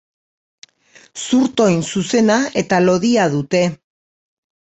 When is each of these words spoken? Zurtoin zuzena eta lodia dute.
Zurtoin 1.25 1.83
zuzena 1.95 2.37
eta 2.63 2.79
lodia 2.87 3.27
dute. 3.35 3.61